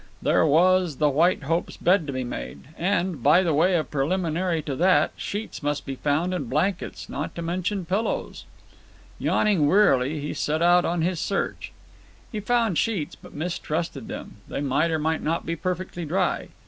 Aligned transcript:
There 0.19 0.47
was 0.47 0.95
the 0.97 1.09
White 1.09 1.43
Hope's 1.43 1.77
bed 1.77 2.07
to 2.07 2.11
be 2.13 2.23
made, 2.23 2.63
and, 2.75 3.21
by 3.21 3.43
the 3.43 3.53
way 3.53 3.75
of 3.75 3.85
a 3.85 3.89
preliminary 3.89 4.63
to 4.63 4.75
that, 4.77 5.11
sheets 5.15 5.61
must 5.61 5.85
be 5.85 5.93
found 5.93 6.33
and 6.33 6.49
blankets, 6.49 7.07
not 7.07 7.35
to 7.35 7.43
mention 7.43 7.85
pillows. 7.85 8.45
Yawning 9.19 9.67
wearily 9.67 10.19
he 10.19 10.33
set 10.33 10.63
out 10.63 10.85
on 10.85 11.03
his 11.03 11.19
search. 11.19 11.71
He 12.31 12.39
found 12.39 12.79
sheets, 12.79 13.15
but 13.15 13.35
mistrusted 13.35 14.07
them. 14.07 14.37
They 14.47 14.61
might 14.61 14.89
or 14.89 14.97
might 14.97 15.21
not 15.21 15.45
be 15.45 15.55
perfectly 15.55 16.03
dry. 16.03 16.47